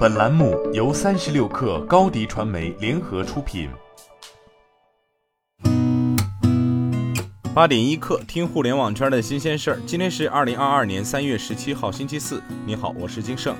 [0.00, 3.68] 本栏目由三十六氪高低传媒联合出品。
[7.54, 9.80] 八点一刻，听互联网圈的新鲜事儿。
[9.84, 12.42] 今天是二零二二年三月十七号，星期四。
[12.64, 13.54] 你好，我是金盛。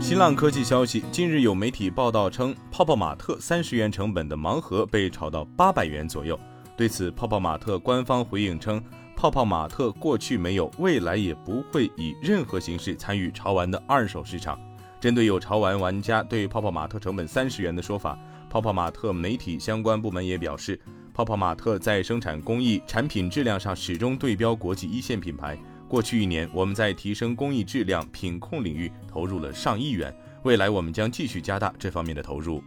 [0.00, 6.40] 新浪科技消息，近日有媒体报道称，泡泡玛特三十元成本的盲盒被炒到八百元左右。
[6.74, 8.82] 对此，泡泡玛特官方回应称。
[9.20, 14.58] 泡泡玛特过去没有，未来也不会以任何形式参与潮玩的二手市场。
[14.98, 18.18] 针对有潮玩玩家对泡泡玛特成本三十元的说法，
[18.48, 20.80] 泡泡玛特媒体相关部门也表示，
[21.12, 25.54] 泡泡玛特在生产工艺、产品质量上始终对标国际一线品牌。
[25.86, 30.10] 过去一年，我们在提升工艺质量、品控领域投入了上亿元，
[30.44, 32.64] 未来我们将继续加大这方面的投入。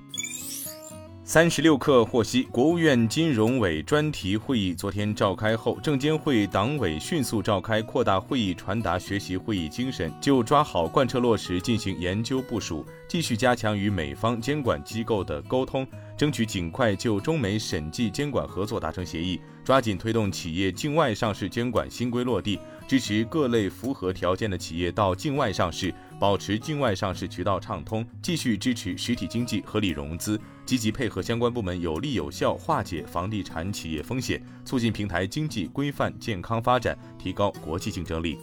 [1.26, 15.88] 三十六氪获悉，国务院金融委专题会议昨天召开后，证监会党委迅速召开扩大会议传达学习会议精神，就抓好贯彻落实进行研究部署，继续加强与美方监管机构的沟通，
[16.24, 22.57] 争取尽快就中美审计监管合作达成协议，抓紧推动企业境外上市监管新规落地。
[22.88, 38.38] 支持各类符合条件的企业到境外上市，保持境外上市渠道畅通，继续支持实体经济合理融资，积极配合相关部门有力有效化解房地产企业风险，促进平台经济规范健康发展，提高国际竞争力。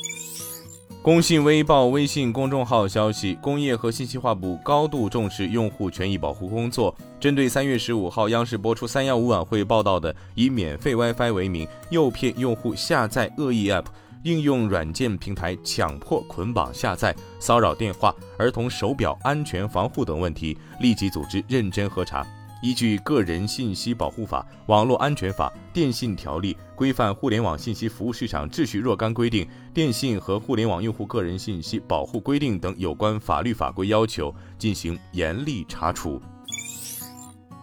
[1.03, 6.95] 工信微报微信公众号消息，工业和信息化部高度重视用户权益保护工作。
[7.19, 13.87] 针对三月十五号央视播出“三幺五”晚会报道的以免费 WiFi 为名诱骗用户下载恶意 App。
[14.25, 22.27] 应用软件平台强迫捆绑下载、骚扰电话、儿童手表安全防护等问题，立即组织认真核查。
[22.63, 36.21] 依据《个人信息保护法》《网络安全法》《电信条例》《规范互联网信息服务市场秩序若干规定》《电信和互联网用户个人信息保护规定》等有关法律法规要求，进行严厉查处。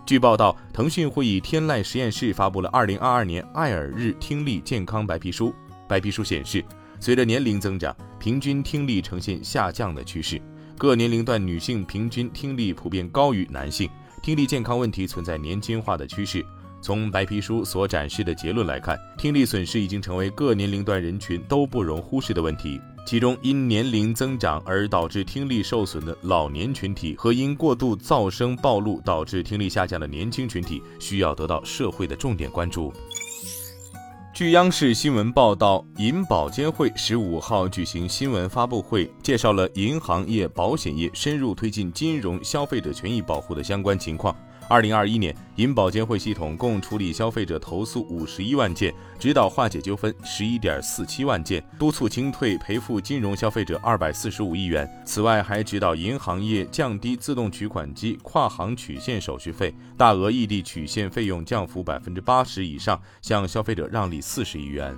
[0.03, 5.49] 据报道，腾讯会议天籁实验室发布了《二零二二年爱尔日听力健康白皮书》。
[5.87, 6.65] 白皮书显示，
[6.99, 10.41] 随着年龄增长，平均听力呈现下降的趋势。
[10.75, 13.89] 各年龄段女性平均听力普遍高于男性，
[14.27, 16.45] 听力健康问题存在年轻化的趋势。
[16.81, 22.77] 从白皮书所展示的结论来看，听力损失已经成为各年龄段人群都不容忽视的问题。
[23.05, 32.91] 其中，因年龄增长而导致听力受损的老年群体和因过度噪声暴露导致听力下降的年轻群体，需要得到社会的重点关注。
[34.37, 44.37] 据央视新闻报道，银保监会十五号举行新闻发布会，介绍了银行业、保险业深入推进金融消费者权益保护的相关情况。
[44.69, 54.85] 二零二一年，银保监会系统共处理消费者投诉五十一万件，指导化解纠纷十一点四七万件，督促清退赔付金融消费者二百四十五亿元。
[55.05, 64.93] 此外，还指导银行业降低自动取款机跨行取现手续费，大额异地取现费用降幅百分之八十以上，向消费者让利四十亿元。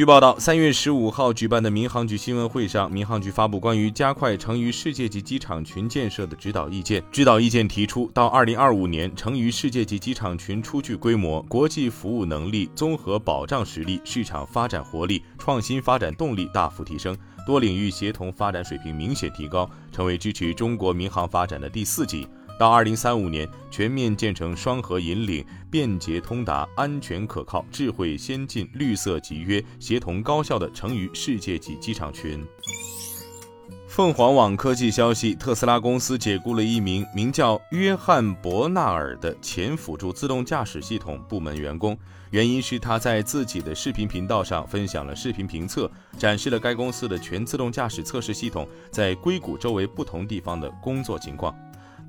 [0.00, 7.04] 据报道，三月十五号举办的民航局新闻会上，民航局发布关于加快成渝世界级机场群建设的指导意见。
[7.12, 17.14] 指导意见提出，到二零二五年，成渝世界级机场群初具规模，国际服务能力、综合保障实力、市场发展活力、创新发展动力大幅提升，
[17.46, 22.26] 多领域协同发展水平明显提高，成为支持中国民航发展的第四级。
[22.60, 32.46] 到二零三五年，全面建成双核引领、便捷通达、安全可靠、智慧先进、绿色集约、协同高效的成渝世界级机场群。
[33.88, 41.96] 凤凰网科技消息，特斯拉公司解雇了一名名叫约翰·伯纳尔的前辅助自动驾驶系统部门员工，
[42.30, 51.54] 原因是他在自己的视频频道上分享了视频评测，展示了该公司的全自动驾驶测试系统在硅谷周围不同地方的工作情况。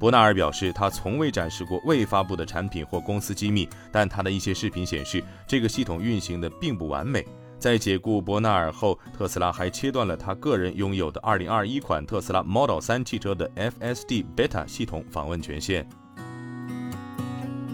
[0.02, 7.24] 伯纳尔表示，他从未展示过未发布的产品或公司机密，但他的一些视频显示，这个系统运行的并不完美。
[7.60, 15.88] 在解雇伯纳尔后，特斯拉还切断了他个人拥有的2021款特斯拉 Model 3汽车的 FSD Beta 系统访问权限。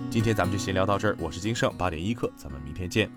[0.09, 3.09] 今天咱们就先聊到这儿，我是金盛八点一刻，咱们明天见。